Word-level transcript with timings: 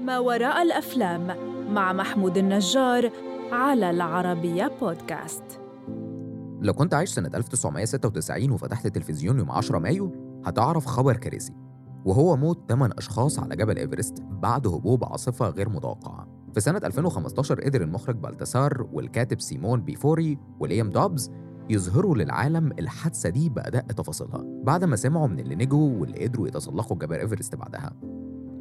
ما 0.00 0.18
وراء 0.18 0.62
الأفلام 0.62 1.26
مع 1.74 1.92
محمود 1.92 2.36
النجار 2.38 3.10
على 3.52 3.90
العربية 3.90 4.70
بودكاست. 4.80 5.42
لو 6.60 6.72
كنت 6.72 6.94
عايش 6.94 7.10
سنة 7.10 7.30
1996 7.34 8.50
وفتحت 8.50 8.86
التلفزيون 8.86 9.38
يوم 9.38 9.50
10 9.50 9.78
مايو 9.78 10.12
هتعرف 10.46 10.86
خبر 10.86 11.16
كارثي 11.16 11.52
وهو 12.04 12.36
موت 12.36 12.58
8 12.68 12.94
أشخاص 12.98 13.38
على 13.38 13.56
جبل 13.56 13.78
إيفرست 13.78 14.22
بعد 14.22 14.66
هبوب 14.66 15.04
عاصفة 15.04 15.48
غير 15.48 15.68
متوقعة. 15.68 16.28
في 16.54 16.60
سنة 16.60 16.80
2015 16.84 17.60
قدر 17.60 17.82
المخرج 17.82 18.16
بالتسار 18.16 18.88
والكاتب 18.92 19.40
سيمون 19.40 19.80
بيفوري 19.80 20.38
وليام 20.60 20.90
دوبز 20.90 21.30
يظهروا 21.68 22.16
للعالم 22.16 22.72
الحادثة 22.78 23.28
دي 23.28 23.48
بأدق 23.48 23.80
تفاصيلها 23.80 24.44
بعد 24.64 24.84
ما 24.84 24.96
سمعوا 24.96 25.26
من 25.26 25.40
اللي 25.40 25.54
نجوا 25.54 26.00
واللي 26.00 26.24
قدروا 26.24 26.48
يتسلقوا 26.48 26.96
جبل 26.96 27.16
إيفرست 27.16 27.54
بعدها. 27.54 27.92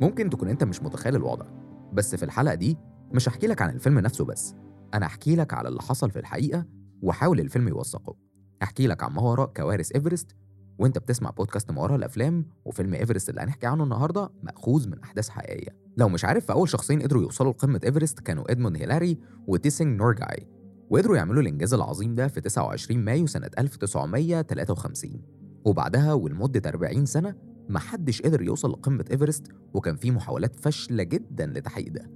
ممكن 0.02 0.30
تكون 0.30 0.50
أنت 0.50 0.64
مش 0.64 0.82
متخيل 0.84 1.16
الوضع 1.16 1.46
بس 1.94 2.16
في 2.16 2.24
الحلقة 2.24 2.56
دي 2.56 2.78
مش 3.12 3.30
هحكي 3.30 3.48
لك 3.48 3.62
عن 3.62 3.70
الفيلم 3.70 4.00
نفسه 4.00 4.26
بس 4.26 4.56
أنا 4.94 5.06
هحكي 5.06 5.36
لك 5.36 5.54
على 5.54 5.70
اللي 5.70 5.82
حصل 5.82 6.12
في 6.12 6.20
الحقيقة 6.20 6.66
وحاول 7.02 7.40
الفيلم 7.40 7.68
يوثقه. 7.68 8.16
هحكي 8.62 8.88
لك 8.88 9.04
عن 9.04 9.14
ما 9.14 9.22
وراء 9.22 9.48
كوارث 9.48 9.92
إيفرست 9.92 10.36
وأنت 10.80 10.98
بتسمع 10.98 11.30
بودكاست 11.30 11.72
ما 11.72 11.82
وراء 11.82 11.96
الأفلام 11.96 12.46
وفيلم 12.66 12.94
إيفرست 12.94 13.30
اللي 13.30 13.42
هنحكي 13.42 13.68
عنه 13.68 13.84
النهارده 13.84 14.30
مأخوذ 14.44 14.90
من 14.90 15.00
أحداث 15.04 15.30
حقيقية. 15.30 15.78
لو 15.98 16.10
مش 16.10 16.26
عارف 16.26 16.46
فاول 16.46 16.70
شخصين 16.70 17.02
قدروا 17.02 17.24
يوصلوا 17.24 17.52
لقمة 17.52 17.80
إيفرست 17.84 18.20
كانوا 18.20 18.52
إدموند 18.52 18.78
هيلاري 18.78 19.20
وتينسينج 19.48 20.00
نورجاي. 20.00 20.48
وقدروا 20.90 21.18
يعملوا 21.18 21.42
الإنجاز 21.42 21.74
العظيم 21.74 22.16
ده 22.16 22.28
في 22.28 22.42
29 22.42 23.00
مايو 23.06 23.28
سنة 23.28 23.50
1953 23.60 25.22
وبعدها 25.66 26.14
ولمدة 26.14 26.70
40 26.70 27.06
سنة 27.06 27.36
محدش 27.70 28.22
قدر 28.22 28.42
يوصل 28.42 28.70
لقمة 28.72 29.06
إيفرست 29.12 29.48
وكان 29.74 29.96
في 29.96 30.12
محاولات 30.12 30.56
فاشلة 30.56 31.04
جدا 31.04 31.46
لتحقيق 31.46 31.94
ده. 31.94 32.12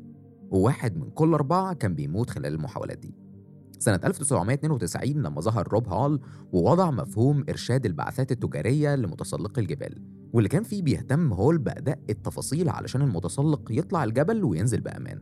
وواحد 0.52 0.98
من 0.98 1.10
كل 1.10 1.34
أربعة 1.34 1.74
كان 1.74 1.96
بيموت 1.96 2.30
خلال 2.30 2.54
المحاولات 2.54 2.98
دي. 2.98 3.16
سنة 3.80 4.00
1992 4.04 5.12
لما 5.24 5.42
ظهر 5.42 5.68
روب 5.68 5.88
هال 5.88 6.20
ووضع 6.52 6.92
مفهوم 6.92 7.44
إرشاد 7.50 7.86
البعثات 7.86 8.32
التجارية 8.32 8.96
لمتسلقي 8.96 9.62
الجبال 9.62 10.02
واللي 10.34 10.50
كان 10.50 10.64
فيه 10.64 10.82
بيهتم 10.82 11.34
هول 11.34 11.58
بأدق 11.58 12.00
التفاصيل 12.10 12.70
علشان 12.70 13.02
المتسلق 13.02 13.62
يطلع 13.72 14.04
الجبل 14.04 14.44
وينزل 14.44 14.82
بأمان. 14.82 15.22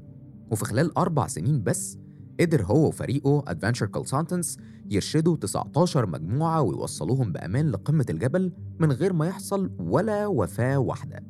وفي 0.51 0.65
خلال 0.65 0.97
أربع 0.97 1.27
سنين 1.27 1.63
بس 1.63 1.97
قدر 2.39 2.63
هو 2.63 2.87
وفريقه 2.87 3.43
Adventure 3.47 3.85
Consultants 3.85 4.57
يرشدوا 4.89 5.35
19 5.35 6.05
مجموعة 6.05 6.61
ويوصلوهم 6.61 7.31
بأمان 7.31 7.69
لقمة 7.69 8.05
الجبل 8.09 8.51
من 8.79 8.91
غير 8.91 9.13
ما 9.13 9.27
يحصل 9.27 9.71
ولا 9.79 10.27
وفاة 10.27 10.77
واحدة. 10.77 11.23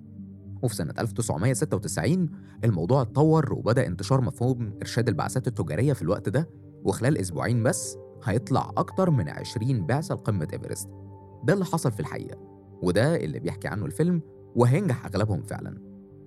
وفي 0.63 0.75
سنة 0.75 0.93
1996 0.99 2.29
الموضوع 2.63 3.01
اتطور 3.01 3.53
وبدأ 3.53 3.87
انتشار 3.87 4.21
مفهوم 4.21 4.73
إرشاد 4.81 5.07
البعثات 5.07 5.47
التجارية 5.47 5.93
في 5.93 6.01
الوقت 6.01 6.29
ده 6.29 6.49
وخلال 6.83 7.17
أسبوعين 7.17 7.63
بس 7.63 7.97
هيطلع 8.23 8.71
أكتر 8.77 9.09
من 9.09 9.29
20 9.29 9.85
بعثة 9.85 10.15
لقمة 10.15 10.47
إيفرست. 10.53 10.89
ده 11.43 11.53
اللي 11.53 11.65
حصل 11.65 11.91
في 11.91 11.99
الحقيقة 11.99 12.37
وده 12.83 13.15
اللي 13.15 13.39
بيحكي 13.39 13.67
عنه 13.67 13.85
الفيلم 13.85 14.21
وهينجح 14.55 15.05
أغلبهم 15.05 15.41
فعلا. 15.41 15.77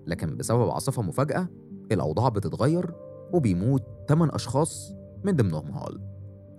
لكن 0.06 0.36
بسبب 0.36 0.70
عاصفة 0.70 1.02
مفاجأة 1.02 1.48
الأوضاع 1.92 2.28
بتتغير 2.28 2.94
وبيموت 3.32 3.82
8 4.08 4.34
أشخاص 4.34 4.94
من 5.24 5.36
ضمنهم 5.36 5.70
هال. 5.70 6.00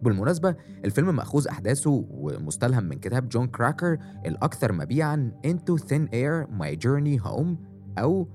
بالمناسبة 0.01 0.55
الفيلم 0.85 1.15
مأخوذ 1.15 1.47
أحداثه 1.47 2.05
ومستلهم 2.09 2.83
من 2.83 2.99
كتاب 2.99 3.29
جون 3.29 3.47
كراكر 3.47 3.97
الأكثر 4.25 4.71
مبيعاً 4.71 5.31
Into 5.47 5.77
Thin 5.77 6.07
Air 6.13 6.47
My 6.61 6.75
Journey 6.85 7.25
Home 7.25 7.55
أو 7.97 8.27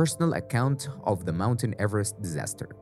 Personal 0.00 0.34
Account 0.34 0.88
of 1.06 1.18
the 1.24 1.32
Mountain 1.32 1.72
Everest 1.86 2.14
Disaster. 2.22 2.74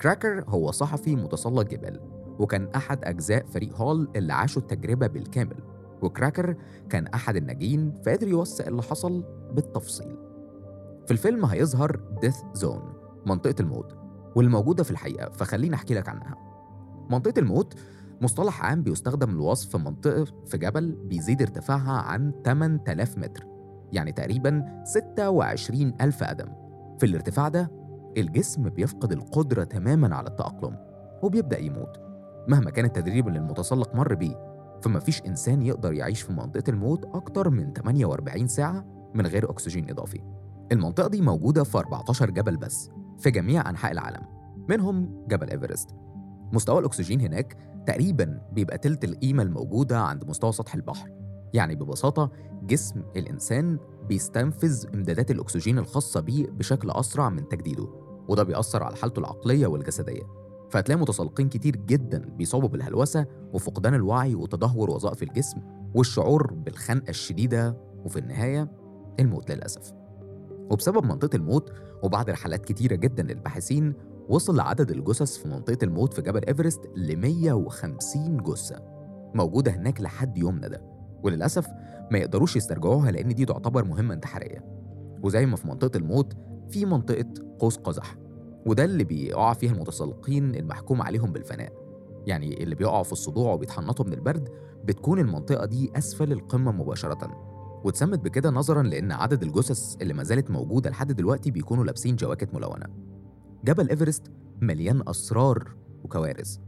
كراكر 0.00 0.44
هو 0.48 0.70
صحفي 0.70 1.16
متسلق 1.16 1.62
جبال 1.62 2.00
وكان 2.38 2.68
أحد 2.76 3.04
أجزاء 3.04 3.46
فريق 3.46 3.76
هول 3.76 4.08
اللي 4.16 4.32
عاشوا 4.32 4.62
التجربة 4.62 5.06
بالكامل. 5.06 5.56
وكراكر 6.02 6.56
كان 6.90 7.06
أحد 7.06 7.36
الناجين 7.36 7.92
فقدر 8.06 8.28
يوثق 8.28 8.66
اللي 8.66 8.82
حصل 8.82 9.24
بالتفصيل. 9.52 10.16
في 11.06 11.10
الفيلم 11.10 11.44
هيظهر 11.44 12.00
ديث 12.20 12.36
زون 12.54 12.92
منطقة 13.26 13.54
الموت. 13.60 13.97
واللي 14.38 14.50
موجودة 14.50 14.82
في 14.84 14.90
الحقيقة 14.90 15.30
فخليني 15.30 15.74
أحكي 15.74 15.94
لك 15.94 16.08
عنها. 16.08 16.34
منطقة 17.10 17.38
الموت 17.38 17.74
مصطلح 18.20 18.64
عام 18.64 18.82
بيستخدم 18.82 19.30
لوصف 19.30 19.76
منطقة 19.76 20.24
في 20.46 20.58
جبل 20.58 20.92
بيزيد 21.04 21.42
ارتفاعها 21.42 21.92
عن 22.02 22.32
8000 22.44 23.18
متر 23.18 23.46
يعني 23.92 24.12
تقريبا 24.12 24.82
26 24.84 25.92
ألف 26.00 26.22
قدم 26.24 26.48
في 26.98 27.06
الارتفاع 27.06 27.48
ده 27.48 27.70
الجسم 28.16 28.68
بيفقد 28.68 29.12
القدرة 29.12 29.64
تماما 29.64 30.16
على 30.16 30.28
التأقلم 30.28 30.76
وبيبدأ 31.22 31.58
يموت. 31.58 32.00
مهما 32.48 32.70
كان 32.70 32.84
التدريب 32.84 33.28
اللي 33.28 33.38
المتسلق 33.38 33.94
مر 33.94 34.14
بيه 34.14 34.40
فما 34.82 34.98
فيش 35.00 35.22
إنسان 35.22 35.62
يقدر 35.62 35.92
يعيش 35.92 36.22
في 36.22 36.32
منطقة 36.32 36.70
الموت 36.70 37.04
أكتر 37.04 37.50
من 37.50 37.72
48 37.72 38.48
ساعة 38.48 38.84
من 39.14 39.26
غير 39.26 39.50
أكسجين 39.50 39.90
إضافي. 39.90 40.20
المنطقة 40.72 41.08
دي 41.08 41.20
موجودة 41.20 41.64
في 41.64 41.78
14 41.78 42.30
جبل 42.30 42.56
بس. 42.56 42.90
في 43.18 43.30
جميع 43.30 43.70
أنحاء 43.70 43.92
العالم 43.92 44.22
منهم 44.68 45.24
جبل 45.28 45.50
إيفرست. 45.50 45.90
مستوى 46.52 46.78
الأكسجين 46.78 47.20
هناك 47.20 47.56
تقريبا 47.86 48.40
بيبقى 48.52 48.78
تلت 48.78 49.04
القيمة 49.04 49.42
الموجودة 49.42 49.98
عند 49.98 50.24
مستوى 50.24 50.52
سطح 50.52 50.74
البحر. 50.74 51.10
يعني 51.54 51.74
ببساطة 51.74 52.30
جسم 52.62 53.02
الإنسان 53.16 53.78
بيستنفذ 54.08 54.86
إمدادات 54.94 55.30
الأكسجين 55.30 55.78
الخاصة 55.78 56.20
بيه 56.20 56.46
بشكل 56.46 56.90
أسرع 56.90 57.28
من 57.28 57.48
تجديده 57.48 57.88
وده 58.28 58.42
بيأثر 58.42 58.82
على 58.82 58.96
حالته 58.96 59.20
العقلية 59.20 59.66
والجسدية. 59.66 60.22
فهتلاقي 60.70 61.00
متسلقين 61.00 61.48
كتير 61.48 61.76
جدا 61.76 62.18
بيصابوا 62.18 62.68
بالهلوسة 62.68 63.26
وفقدان 63.52 63.94
الوعي 63.94 64.34
وتدهور 64.34 64.90
وظائف 64.90 65.22
الجسم 65.22 65.58
والشعور 65.94 66.52
بالخنقة 66.52 67.10
الشديدة 67.10 67.76
وفي 68.04 68.18
النهاية 68.18 68.72
الموت 69.20 69.50
للأسف. 69.50 69.92
وبسبب 70.70 71.04
منطقة 71.04 71.36
الموت 71.36 71.72
وبعد 72.02 72.30
رحلات 72.30 72.64
كتيرة 72.64 72.94
جدا 72.94 73.22
للباحثين 73.22 73.94
وصل 74.28 74.56
لعدد 74.56 74.90
الجثث 74.90 75.36
في 75.36 75.48
منطقة 75.48 75.78
الموت 75.82 76.14
في 76.14 76.22
جبل 76.22 76.44
إيفرست 76.44 76.80
ل 76.96 77.16
150 77.16 78.36
جثة 78.36 78.82
موجودة 79.34 79.72
هناك 79.72 80.00
لحد 80.00 80.38
يومنا 80.38 80.68
ده 80.68 80.82
وللأسف 81.22 81.66
ما 82.12 82.18
يقدروش 82.18 82.56
يسترجعوها 82.56 83.10
لأن 83.10 83.34
دي 83.34 83.44
تعتبر 83.44 83.84
مهمة 83.84 84.14
انتحارية. 84.14 84.64
وزي 85.22 85.46
ما 85.46 85.56
في 85.56 85.68
منطقة 85.68 85.96
الموت 85.96 86.32
في 86.70 86.84
منطقة 86.86 87.24
قوس 87.58 87.76
قزح 87.76 88.16
وده 88.66 88.84
اللي 88.84 89.04
بيقع 89.04 89.52
فيها 89.52 89.72
المتسلقين 89.72 90.54
المحكوم 90.54 91.02
عليهم 91.02 91.32
بالفناء. 91.32 91.72
يعني 92.26 92.62
اللي 92.62 92.74
بيقعوا 92.74 93.02
في 93.02 93.12
الصدوع 93.12 93.52
وبيتحنطوا 93.52 94.04
من 94.04 94.12
البرد 94.12 94.48
بتكون 94.84 95.18
المنطقة 95.18 95.66
دي 95.66 95.90
أسفل 95.96 96.32
القمة 96.32 96.72
مباشرة. 96.72 97.48
واتسمت 97.84 98.18
بكده 98.18 98.50
نظرا 98.50 98.82
لأن 98.82 99.12
عدد 99.12 99.42
الجثث 99.42 99.96
اللي 100.02 100.14
ما 100.14 100.24
زالت 100.24 100.50
موجودة 100.50 100.90
لحد 100.90 101.12
دلوقتي 101.12 101.50
بيكونوا 101.50 101.84
لابسين 101.84 102.16
جواكت 102.16 102.54
ملونة. 102.54 102.86
جبل 103.64 103.88
إيفرست 103.90 104.32
مليان 104.60 105.02
أسرار 105.08 105.76
وكوارث. 106.04 106.58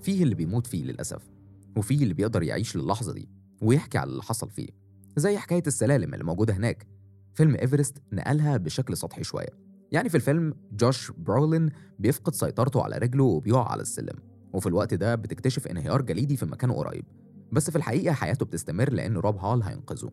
فيه 0.00 0.22
اللي 0.22 0.34
بيموت 0.34 0.66
فيه 0.66 0.84
للأسف 0.84 1.30
وفيه 1.76 2.02
اللي 2.02 2.14
بيقدر 2.14 2.42
يعيش 2.42 2.76
للحظة 2.76 3.12
دي 3.12 3.28
ويحكي 3.62 3.98
على 3.98 4.10
اللي 4.10 4.22
حصل 4.22 4.50
فيه 4.50 4.68
زي 5.16 5.38
حكاية 5.38 5.62
السلالم 5.66 6.14
اللي 6.14 6.24
موجودة 6.24 6.54
هناك. 6.54 6.86
فيلم 7.34 7.54
إيفرست 7.54 8.02
نقلها 8.12 8.56
بشكل 8.56 8.96
سطحي 8.96 9.24
شوية. 9.24 9.64
يعني 9.92 10.08
في 10.08 10.14
الفيلم 10.14 10.54
جوش 10.72 11.10
برولين 11.10 11.70
بيفقد 11.98 12.34
سيطرته 12.34 12.82
على 12.82 12.98
رجله 12.98 13.24
وبيقع 13.24 13.70
على 13.70 13.82
السلم 13.82 14.16
وفي 14.52 14.66
الوقت 14.66 14.94
ده 14.94 15.14
بتكتشف 15.14 15.66
انهيار 15.66 16.02
جليدي 16.02 16.36
في 16.36 16.46
مكانه 16.46 16.74
قريب. 16.74 17.04
بس 17.52 17.70
في 17.70 17.76
الحقيقة 17.76 18.12
حياته 18.14 18.46
بتستمر 18.46 18.92
لأن 18.92 19.16
روب 19.16 19.36
هال 19.36 19.62
هينقذه. 19.62 20.10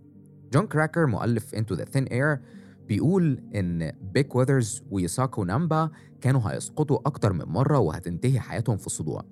جون 0.54 0.68
كراكر 0.68 1.06
مؤلف 1.06 1.56
Into 1.56 1.76
the 1.76 1.86
Thin 1.86 2.06
Air 2.12 2.40
بيقول 2.88 3.44
إن 3.56 3.92
بيك 4.14 4.36
ويذرز 4.36 4.84
ويساكو 4.90 5.44
نامبا 5.44 5.90
كانوا 6.22 6.42
هيسقطوا 6.52 7.00
أكتر 7.06 7.34
من 7.34 7.46
مرة 7.46 7.80
وهتنتهي 7.80 8.40
حياتهم 8.40 8.78
في 8.78 8.88
الصدوع. 8.88 9.26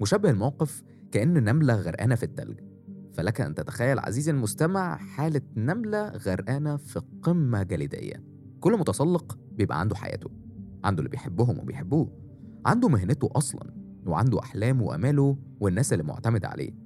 وشبه 0.00 0.30
الموقف 0.30 0.82
كأن 1.12 1.44
نملة 1.44 1.74
غرقانة 1.74 2.14
في 2.14 2.22
التلج. 2.22 2.60
فلك 3.12 3.40
أن 3.40 3.54
تتخيل 3.54 3.98
عزيزي 3.98 4.30
المستمع 4.30 4.96
حالة 4.96 5.40
نملة 5.56 6.08
غرقانة 6.08 6.76
في 6.76 7.00
قمة 7.22 7.62
جليدية. 7.62 8.22
كل 8.60 8.72
متسلق 8.78 9.38
بيبقى 9.52 9.80
عنده 9.80 9.96
حياته. 9.96 10.30
عنده 10.84 10.98
اللي 10.98 11.10
بيحبهم 11.10 11.58
وبيحبوه. 11.58 12.12
عنده 12.66 12.88
مهنته 12.88 13.30
أصلا 13.36 13.74
وعنده 14.06 14.40
أحلامه 14.40 14.82
وأماله 14.82 15.36
والناس 15.60 15.92
اللي 15.92 16.04
معتمدة 16.04 16.48
عليه. 16.48 16.85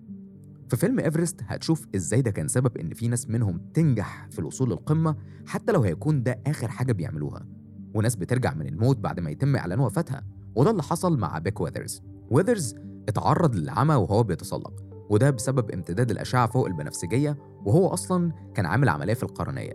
في 0.70 0.76
فيلم 0.76 0.98
إيفرست 1.00 1.40
هتشوف 1.46 1.86
إزاي 1.96 2.22
ده 2.22 2.30
كان 2.30 2.48
سبب 2.48 2.76
إن 2.78 2.94
في 2.94 3.08
ناس 3.08 3.28
منهم 3.28 3.60
تنجح 3.74 4.28
في 4.30 4.38
الوصول 4.38 4.70
للقمة 4.70 5.16
حتى 5.46 5.72
لو 5.72 5.82
هيكون 5.82 6.22
ده 6.22 6.40
آخر 6.46 6.68
حاجة 6.68 6.92
بيعملوها. 6.92 7.46
وناس 7.94 8.16
بترجع 8.16 8.54
من 8.54 8.66
الموت 8.66 8.98
بعد 8.98 9.20
ما 9.20 9.30
يتم 9.30 9.56
إعلان 9.56 9.80
وفاتها 9.80 10.24
وده 10.54 10.70
اللي 10.70 10.82
حصل 10.82 11.18
مع 11.18 11.38
بيك 11.38 11.60
ويذرز. 11.60 12.02
ويذرز 12.30 12.74
اتعرض 13.08 13.54
للعمى 13.54 13.94
وهو 13.94 14.22
بيتسلق 14.22 14.84
وده 15.10 15.30
بسبب 15.30 15.70
امتداد 15.70 16.10
الأشعة 16.10 16.46
فوق 16.46 16.66
البنفسجية 16.66 17.38
وهو 17.64 17.88
أصلا 17.88 18.32
كان 18.54 18.66
عامل 18.66 18.88
عملية 18.88 19.14
في 19.14 19.22
القرنية. 19.22 19.72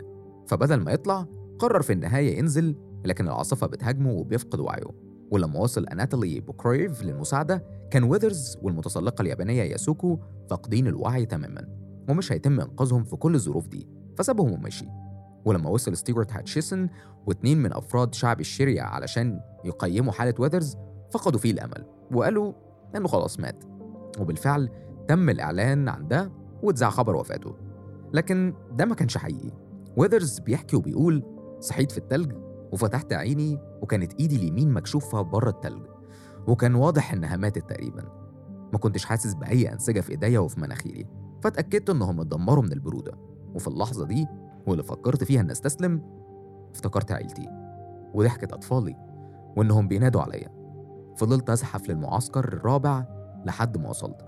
فبدل 0.47 0.75
ما 0.75 0.91
يطلع 0.91 1.25
قرر 1.59 1.81
في 1.81 1.93
النهاية 1.93 2.37
ينزل 2.37 2.75
لكن 3.05 3.27
العاصفة 3.27 3.67
بتهاجمه 3.67 4.11
وبيفقد 4.11 4.59
وعيه. 4.59 5.04
ولما 5.31 5.59
وصل 5.59 5.85
أناتولي 5.85 6.39
بوكريف 6.39 7.03
للمساعدة 7.03 7.63
كان 7.91 8.03
ويذرز 8.03 8.57
والمتسلقة 8.61 9.21
اليابانية 9.21 9.63
ياسوكو 9.63 10.19
فاقدين 10.49 10.87
الوعي 10.87 11.25
تماما 11.25 11.67
ومش 12.09 12.31
هيتم 12.31 12.59
إنقاذهم 12.59 13.03
في 13.03 13.15
كل 13.15 13.35
الظروف 13.35 13.67
دي 13.67 13.87
فسابهم 14.17 14.51
ومشي. 14.51 14.85
ولما 15.45 15.69
وصل 15.69 15.97
ستيوارت 15.97 16.33
هاتشيسون 16.33 16.89
واتنين 17.27 17.57
من 17.57 17.73
أفراد 17.73 18.13
شعب 18.13 18.39
الشيربا 18.39 18.83
علشان 18.83 19.39
يقيموا 19.65 20.11
حالة 20.13 20.33
ويذرز 20.39 20.77
فقدوا 21.11 21.39
فيه 21.39 21.51
الأمل 21.51 21.85
وقالوا 22.11 22.53
إنه 22.95 23.07
خلاص 23.07 23.39
مات. 23.39 23.63
وبالفعل 24.19 24.69
تم 25.07 25.29
الإعلان 25.29 25.89
عن 25.89 26.07
ده 26.07 26.31
واتذاع 26.63 26.89
خبر 26.89 27.15
وفاته. 27.15 27.55
لكن 28.13 28.53
ده 28.71 28.85
ما 28.85 28.95
كانش 28.95 29.17
حقيقي. 29.17 29.51
ويذرز 29.97 30.39
بيحكي 30.39 30.75
وبيقول 30.75 31.23
صحيت 31.59 31.91
في 31.91 31.97
التلج 31.97 32.31
وفتحت 32.75 33.13
عيني 33.13 33.59
وكانت 33.81 34.13
إيدي 34.19 34.35
اليمين 34.35 34.71
مكشوفة 34.71 35.21
بره 35.21 35.49
التلج 35.49 35.85
وكان 36.47 36.75
واضح 36.75 37.13
إنها 37.13 37.37
ماتت 37.37 37.69
تقريبا. 37.69 38.03
ما 38.73 38.79
كنتش 38.79 39.05
حاسس 39.05 39.33
بأي 39.33 39.73
أنسجة 39.73 39.99
في 39.99 40.11
إيديا 40.11 40.39
وفي 40.39 40.59
مناخيري 40.59 41.07
فاتأكدت 41.41 41.89
إنهم 41.89 42.21
اتدمروا 42.21 42.63
من 42.63 42.71
البرودة. 42.71 43.11
وفي 43.53 43.67
اللحظة 43.67 44.05
دي 44.05 44.27
واللي 44.67 44.83
فكرت 44.83 45.23
فيها 45.23 45.41
إن 45.41 45.51
أستسلم 45.51 46.01
افتكرت 46.73 47.11
عيلتي 47.11 47.49
وضحكة 48.13 48.55
أطفالي 48.55 48.95
وإنهم 49.57 49.87
بينادوا 49.87 50.21
عليا. 50.21 50.49
فضلت 51.17 51.49
أزحف 51.49 51.89
للمعسكر 51.89 52.43
الرابع 52.43 53.05
لحد 53.45 53.77
ما 53.77 53.89
وصلت. 53.89 54.21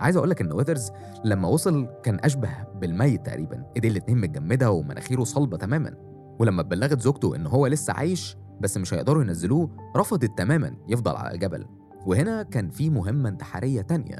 عايز 0.00 0.16
أقولك 0.16 0.40
إن 0.40 0.52
ويذرز 0.52 0.90
لما 1.24 1.48
وصل 1.48 1.88
كان 2.02 2.18
أشبه 2.24 2.50
بالميت 2.74 3.26
تقريبا 3.26 3.64
إيديه 3.76 3.88
الاتنين 3.88 4.20
متجمدة 4.20 4.70
ومناخيره 4.70 5.24
صلبة 5.24 5.56
تماما. 5.56 6.11
ولما 6.38 6.62
بلغت 6.62 7.00
زوجته 7.00 7.36
إن 7.36 7.46
هو 7.46 7.66
لسه 7.66 7.92
عايش 7.92 8.36
بس 8.60 8.76
مش 8.76 8.94
هيقدروا 8.94 9.22
ينزلوه 9.22 9.70
رفضت 9.96 10.38
تماما 10.38 10.76
يفضل 10.88 11.16
على 11.16 11.34
الجبل. 11.34 11.66
وهنا 12.06 12.42
كان 12.42 12.70
في 12.70 12.90
مهمة 12.90 13.28
انتحارية 13.28 13.80
تانية 13.82 14.16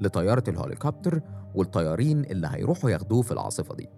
لطيارة 0.00 0.44
الهليكوبتر 0.48 1.20
والطيارين 1.54 2.24
اللي 2.24 2.48
هيروحوا 2.50 2.90
ياخدوه 2.90 3.22
في 3.22 3.32
العاصفة 3.32 3.74
دي. 3.74 3.88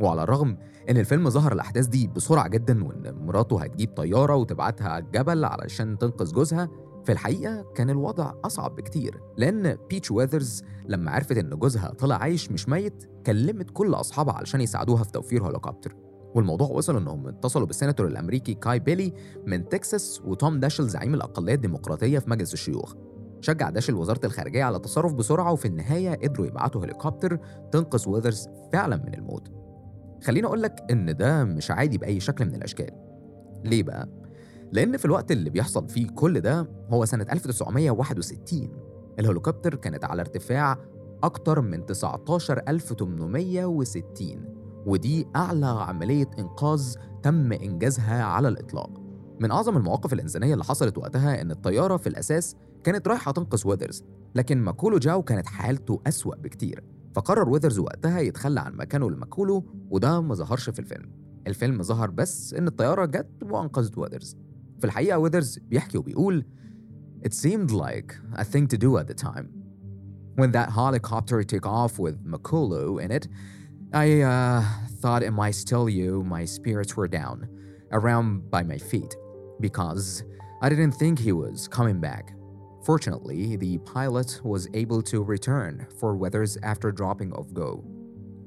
وعلى 0.00 0.22
الرغم 0.22 0.56
إن 0.90 0.96
الفيلم 0.96 1.30
ظهر 1.30 1.52
الأحداث 1.52 1.86
دي 1.86 2.06
بسرعة 2.06 2.48
جدا 2.48 2.84
وإن 2.84 3.14
مراته 3.26 3.62
هتجيب 3.62 3.94
طيارة 3.96 4.34
وتبعتها 4.36 4.88
على 4.88 5.04
الجبل 5.04 5.44
علشان 5.44 5.98
تنقذ 5.98 6.32
جوزها 6.32 6.68
في 7.04 7.12
الحقيقة 7.12 7.64
كان 7.74 7.90
الوضع 7.90 8.32
أصعب 8.44 8.74
بكتير. 8.76 9.20
لأن 9.38 9.76
بيتش 9.90 10.10
ويذرز 10.10 10.62
لما 10.86 11.10
عرفت 11.10 11.32
إن 11.38 11.50
جوزها 11.50 11.88
طلع 11.88 12.16
عايش 12.16 12.50
مش 12.52 12.68
ميت 12.68 13.10
كلمت 13.26 13.70
كل 13.70 13.94
أصحابها 13.94 14.34
علشان 14.34 14.60
يساعدوها 14.60 15.02
في 15.02 15.12
توفير 15.12 15.48
هليكوبتر 15.48 15.96
والموضوع 16.34 16.68
وصل 16.68 16.96
إنهم 16.96 17.28
اتصلوا 17.28 17.66
بالسيناتور 17.66 18.06
الأمريكي 18.06 18.54
كاي 18.54 18.78
بيلي 18.78 19.12
من 19.46 19.68
تكساس 19.68 20.20
وتوم 20.24 20.60
داشل 20.60 20.88
زعيم 20.88 21.14
الأقلية 21.14 21.54
الديمقراطية 21.54 22.18
في 22.18 22.30
مجلس 22.30 22.52
الشيوخ. 22.52 22.94
شجع 23.40 23.70
داشل 23.70 23.94
وزارة 23.94 24.26
الخارجية 24.26 24.64
على 24.64 24.76
التصرف 24.76 25.14
بسرعة 25.14 25.52
وفي 25.52 25.68
النهاية 25.68 26.14
قدروا 26.28 26.46
يبعتوا 26.46 26.84
هليكوبتر 26.84 27.38
تنقذ 27.72 28.08
ويذرز 28.08 28.48
فعلا 28.72 28.96
من 28.96 29.14
الموت. 29.14 29.48
خليني 30.24 30.46
أقول 30.46 30.62
لك 30.62 30.84
إن 30.90 31.16
ده 31.16 31.44
مش 31.44 31.70
عادي 31.70 31.98
بأي 31.98 32.20
شكل 32.20 32.44
من 32.46 32.54
الأشكال. 32.54 32.90
ليه 33.64 33.82
بقى؟ 33.82 34.08
لأن 34.72 34.96
في 34.96 35.04
الوقت 35.04 35.32
اللي 35.32 35.50
بيحصل 35.50 35.88
فيه 35.88 36.06
كل 36.08 36.40
ده 36.40 36.68
هو 36.90 37.04
سنة 37.04 37.26
1961 37.32 38.68
الهليكوبتر 39.18 39.74
كانت 39.74 40.04
على 40.04 40.20
ارتفاع 40.22 40.78
أكتر 41.22 41.60
من 41.60 41.86
19860 41.86 44.53
ودي 44.86 45.26
أعلى 45.36 45.66
عملية 45.66 46.30
إنقاذ 46.38 46.94
تم 47.22 47.52
إنجازها 47.52 48.24
على 48.24 48.48
الإطلاق. 48.48 48.90
من 49.40 49.50
أعظم 49.50 49.76
المواقف 49.76 50.12
الإنسانية 50.12 50.52
اللي 50.52 50.64
حصلت 50.64 50.98
وقتها 50.98 51.40
إن 51.40 51.50
الطيارة 51.50 51.96
في 51.96 52.06
الأساس 52.06 52.56
كانت 52.84 53.08
رايحة 53.08 53.32
تنقذ 53.32 53.68
ويذرز 53.68 54.04
لكن 54.34 54.58
ماكولو 54.58 54.98
جاو 54.98 55.22
كانت 55.22 55.46
حالته 55.46 56.00
أسوأ 56.06 56.36
بكتير 56.36 56.84
فقرر 57.14 57.48
ويذرز 57.48 57.78
وقتها 57.78 58.20
يتخلى 58.20 58.60
عن 58.60 58.74
مكانه 58.76 59.10
لماكولو 59.10 59.64
وده 59.90 60.20
ما 60.20 60.34
ظهرش 60.34 60.70
في 60.70 60.78
الفيلم. 60.78 61.10
الفيلم 61.46 61.82
ظهر 61.82 62.10
بس 62.10 62.54
إن 62.54 62.66
الطيارة 62.66 63.04
جت 63.04 63.28
وأنقذت 63.42 63.98
ويذرز. 63.98 64.36
في 64.78 64.84
الحقيقة 64.84 65.18
ويذرز 65.18 65.58
بيحكي 65.58 65.98
وبيقول 65.98 66.46
It 67.26 67.32
seemed 67.32 67.70
like 67.70 68.10
a 68.34 68.44
thing 68.44 68.66
to 68.66 68.76
do 68.76 68.98
at 68.98 69.06
the 69.08 69.14
time. 69.14 69.48
When 70.36 70.50
that 70.52 70.68
helicopter 70.70 71.42
took 71.42 71.66
off 71.66 71.98
with 71.98 72.16
Makulu 72.32 73.02
in 73.02 73.10
it, 73.10 73.28
I 73.93 74.21
uh, 74.21 74.63
thought 75.01 75.23
it 75.23 75.31
might 75.31 75.55
still 75.55 75.89
you 75.89 76.23
my 76.23 76.45
spirits 76.45 76.95
were 76.95 77.07
down, 77.07 77.47
around 77.91 78.49
by 78.51 78.63
my 78.63 78.77
feet, 78.77 79.15
because 79.59 80.23
I 80.61 80.69
didn't 80.69 80.91
think 80.91 81.19
he 81.19 81.31
was 81.31 81.67
coming 81.67 81.99
back. 81.99 82.33
Fortunately, 82.83 83.55
the 83.55 83.77
pilot 83.79 84.41
was 84.43 84.67
able 84.73 85.01
to 85.11 85.23
return 85.23 85.87
for 85.99 86.15
Weathers 86.15 86.57
after 86.63 86.91
dropping 86.91 87.33
off 87.33 87.53
go. 87.53 87.83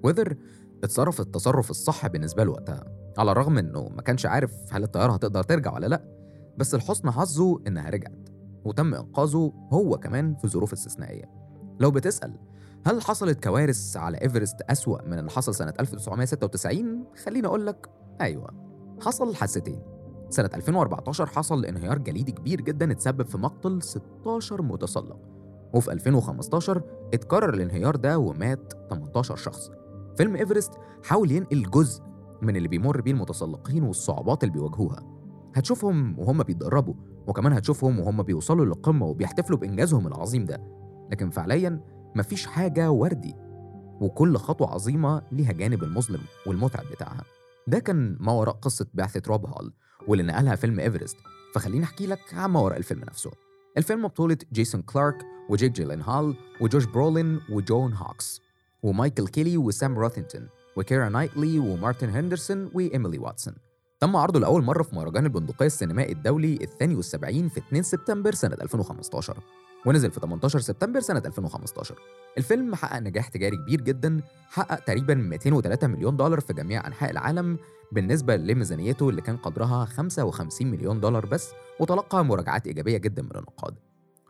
Weather 0.03 0.37
اتصرف 0.85 1.21
التصرف 1.21 1.71
الصح 1.71 2.07
بالنسبة 2.07 2.45
له 2.45 2.51
وقتها 2.51 2.85
على 3.19 3.33
الرغم 3.33 3.59
انه 3.59 3.89
ما 3.89 4.03
كانش 4.03 4.27
عارف 4.27 4.53
هل 4.71 4.83
الطيارة 4.83 5.13
هتقدر 5.13 5.43
ترجع 5.43 5.75
ولا 5.75 5.87
لا 5.87 6.05
بس 6.59 6.75
لحسن 6.75 7.11
حظه 7.11 7.61
انها 7.67 7.91
رجعت 7.91 8.29
وتم 8.65 8.95
انقاذه 8.95 9.53
هو 9.73 9.99
كمان 9.99 10.35
في 10.35 10.49
ظروف 10.49 10.73
استثنائية 10.73 11.25
لو 11.81 11.91
بتسأل 11.91 12.39
هل 12.88 13.02
حصلت 13.02 13.44
كوارث 13.44 13.98
على 13.98 14.18
إيفرست 14.22 14.62
أسوأ 14.62 15.02
من 15.08 15.20
اللي 15.20 15.32
حصل 15.32 15.56
سنة 15.56 15.74
1996 15.80 17.04
خليني 17.26 17.48
أقول 17.48 17.66
لك 17.66 17.90
أيوة 18.22 18.50
حصل 19.02 19.36
حادثتين. 19.36 19.82
سنة 20.30 20.50
2014 20.56 21.26
حصل 21.26 21.66
انهيار 21.66 21.98
جليدي 21.98 22.32
كبير 22.32 22.62
جدا 22.62 22.92
اتسبب 22.92 23.26
في 23.26 23.38
مقتل 23.38 23.82
16 23.82 24.62
متسلق 24.62 25.20
وفي 25.74 25.92
2015 25.92 26.82
اتكرر 27.14 27.54
الانهيار 27.54 27.96
ده 27.96 28.18
ومات 28.20 28.74
18 28.90 29.36
شخص. 29.36 29.72
فيلم 30.18 30.36
إيفرست 30.36 30.72
حاول 31.04 31.32
ينقل 31.32 31.64
جزء 31.64 32.04
من 32.42 32.56
اللي 32.56 32.68
بيمر 32.68 33.02
بيه 33.02 33.12
المتسلقين 33.12 33.84
والصعوبات 33.84 34.44
اللي 34.44 34.54
بيواجهوها. 34.54 35.04
هتشوفهم 35.56 36.20
وهم 36.20 36.44
بيتدربوا 36.44 36.94
وكمان 37.28 37.54
هتشوفهم 37.54 38.00
وهم 38.00 38.24
بيوصلوا 38.24 38.66
للقمة 38.66 39.06
وبيحتفلوا 39.06 39.60
بإنجازهم 39.60 40.08
العظيم 40.08 40.46
ده. 40.46 40.62
لكن 41.12 41.30
فعليا 41.30 41.97
مفيش 42.16 42.46
حاجة 42.46 42.92
وردي 42.92 43.36
وكل 44.02 44.38
خطوة 44.38 44.74
عظيمة 44.74 45.22
ليها 45.32 45.52
جانب 45.52 45.84
المظلم 45.84 46.22
والمتعب 46.48 46.86
بتاعها. 46.92 47.24
ده 47.68 47.80
كان 47.80 48.18
ما 48.20 48.32
وراء 48.32 48.56
قصة 48.56 48.88
بعثة 48.94 49.22
روب 49.28 49.46
هال 49.46 49.74
واللي 50.08 50.24
نقلها 50.24 50.56
فيلم 50.56 50.80
إيفرست. 50.80 51.18
فخليني 51.56 51.84
أحكي 51.84 52.08
لك 52.08 52.34
عن 52.34 52.50
ما 52.50 52.60
وراء 52.60 52.78
الفيلم 52.78 53.02
نفسه. 53.02 53.32
الفيلم 53.78 54.08
بطولة 54.08 54.38
جيسون 54.54 54.82
كلارك 54.82 55.26
وجيك 55.50 55.72
جيلنهال 55.72 56.36
وجوش 56.62 56.86
برولين 56.86 57.40
وجون 57.50 57.94
هوكس 57.94 58.42
ومايكل 58.84 59.28
كيلي 59.28 59.58
وسام 59.58 60.00
ورثينجتون 60.00 60.48
وكيرا 60.78 61.10
نايتلي 61.10 61.60
ومارتن 61.60 62.10
هندرسون 62.10 62.72
وإيميلي 62.74 63.18
واتسون. 63.18 63.54
تم 64.00 64.16
عرضه 64.16 64.40
لأول 64.40 64.64
مرة 64.64 64.84
في 64.84 64.96
مهرجان 64.96 65.26
البندقية 65.26 65.66
السينمائي 65.66 66.12
الدولي 66.12 66.54
الثاني 66.62 66.96
والسبعين 66.96 67.50
في 67.50 67.58
2 67.58 67.84
سبتمبر 67.84 68.34
سنة 68.34 68.58
2015 68.62 69.38
ونزل 69.86 70.12
في 70.12 70.20
18 70.20 70.60
سبتمبر 70.60 71.00
سنة 71.00 71.22
2015 71.26 71.96
الفيلم 72.38 72.76
حقق 72.76 73.00
نجاح 73.00 73.28
تجاري 73.28 73.58
كبير 73.58 73.82
جدا 73.82 74.22
حقق 74.50 74.80
تقريبا 74.80 75.14
203 75.14 75.88
مليون 75.88 76.18
دولار 76.18 76.40
في 76.40 76.54
جميع 76.54 76.88
أنحاء 76.88 77.12
العالم 77.12 77.58
بالنسبة 77.92 78.36
لميزانيته 78.36 79.10
اللي 79.10 79.22
كان 79.22 79.38
قدرها 79.38 79.86
55 79.86 80.68
مليون 80.68 81.00
دولار 81.00 81.26
بس 81.26 81.50
وتلقى 81.80 82.26
مراجعات 82.26 82.68
إيجابية 82.68 82.98
جدا 82.98 83.22
من 83.22 83.36
النقاد. 83.36 83.76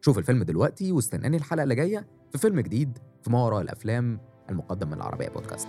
شوف 0.02 0.18
الفيلم 0.18 0.44
دلوقتي 0.44 0.92
واستناني 0.92 1.38
الحلقة 1.38 1.64
اللي 1.64 1.76
جاية 1.76 2.08
في 2.32 2.38
فيلم 2.38 2.60
جديد 2.60 2.98
في 3.24 3.32
ما 3.32 3.46
وراء 3.46 3.62
الأفلام 3.62 4.20
المقدم 4.50 4.88
من 4.88 4.94
العربية 4.94 5.30
بودكاست. 5.30 5.68